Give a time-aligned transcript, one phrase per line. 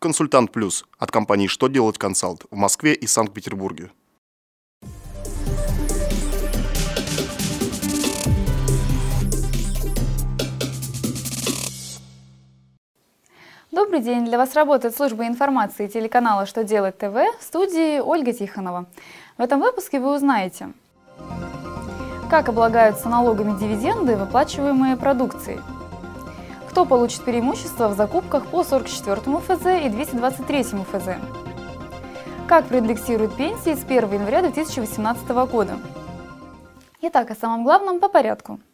[0.00, 3.90] Консультант Плюс от компании «Что делать консалт» в Москве и Санкт-Петербурге.
[13.72, 14.24] Добрый день!
[14.24, 18.86] Для вас работает служба информации телеканала «Что делать ТВ» в студии Ольга Тихонова.
[19.36, 20.70] В этом выпуске вы узнаете,
[22.30, 25.58] как облагаются налогами дивиденды, выплачиваемые продукцией,
[26.78, 31.08] кто получит преимущество в закупках по 44 ФЗ и 223 ФЗ,
[32.46, 35.76] как проиндексируют пенсии с 1 января 2018 года.
[37.02, 38.60] Итак, о самом главном по порядку–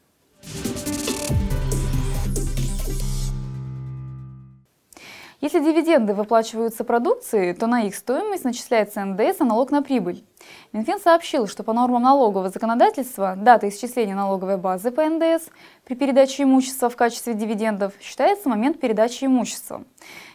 [5.44, 10.24] Если дивиденды выплачиваются продукции, то на их стоимость начисляется НДС и налог на прибыль.
[10.72, 15.50] Минфин сообщил, что по нормам налогового законодательства дата исчисления налоговой базы по НДС
[15.84, 19.84] при передаче имущества в качестве дивидендов считается момент передачи имущества.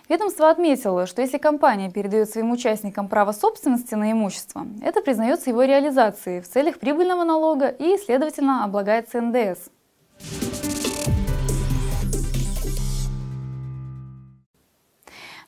[0.10, 5.64] Ведомство отметило, что если компания передает своим участникам право собственности на имущество, это признается его
[5.64, 9.72] реализацией в целях прибыльного налога и, следовательно, облагается НДС.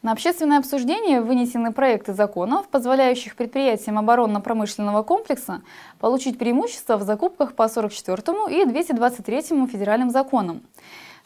[0.02, 5.62] На общественное обсуждение вынесены проекты законов, позволяющих предприятиям оборонно-промышленного комплекса
[6.00, 10.64] получить преимущество в закупках по 44 и 223 федеральным законам.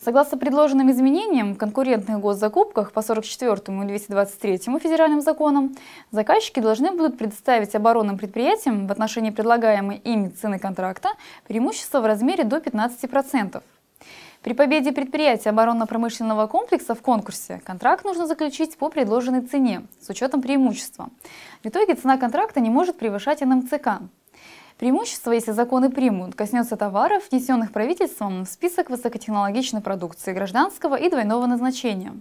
[0.04, 5.74] Согласно предложенным изменениям в конкурентных госзакупках по 44 и 223 федеральным законам,
[6.12, 11.12] заказчики должны будут предоставить оборонным предприятиям в отношении предлагаемой ими цены контракта
[11.48, 13.64] преимущество в размере до 15%.
[14.46, 20.44] При победе предприятия оборонно-промышленного комплекса в конкурсе контракт нужно заключить по предложенной цене с учетом
[20.44, 21.10] преимущества.
[21.64, 24.04] В итоге цена контракта не может превышать НМЦК.
[24.78, 31.48] Преимущество, если законы примут, коснется товаров, внесенных правительством в список высокотехнологичной продукции гражданского и двойного
[31.48, 32.14] назначения.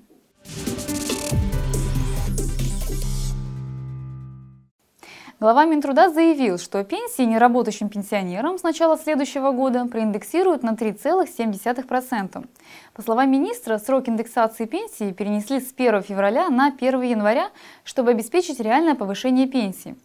[5.45, 12.48] Глава Минтруда заявил, что пенсии неработающим пенсионерам с начала следующего года проиндексируют на 3,7%.
[12.95, 17.51] По словам министра, срок индексации пенсии перенесли с 1 февраля на 1 января,
[17.85, 19.96] чтобы обеспечить реальное повышение пенсии.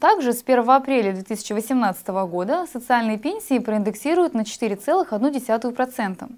[0.00, 6.30] Также с 1 апреля 2018 года социальные пенсии проиндексируют на 4,1%.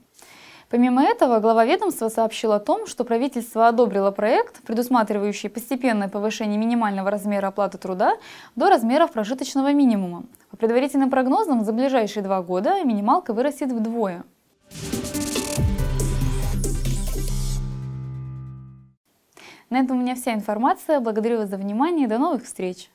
[0.70, 7.10] Помимо этого, глава ведомства сообщил о том, что правительство одобрило проект, предусматривающий постепенное повышение минимального
[7.10, 8.16] размера оплаты труда
[8.54, 10.24] до размеров прожиточного минимума.
[10.50, 14.24] По предварительным прогнозам, за ближайшие два года минималка вырастет вдвое.
[19.70, 21.00] На этом у меня вся информация.
[21.00, 22.90] Благодарю вас за внимание и до новых встреч!